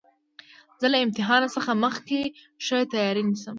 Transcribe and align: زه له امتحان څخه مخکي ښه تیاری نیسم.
زه 0.79 0.87
له 0.93 0.97
امتحان 1.05 1.43
څخه 1.55 1.71
مخکي 1.83 2.21
ښه 2.65 2.77
تیاری 2.91 3.23
نیسم. 3.29 3.49